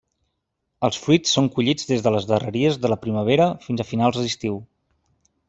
[0.87, 4.59] Els fruits són collits des de les darreries de la primavera fins a finals d'estiu.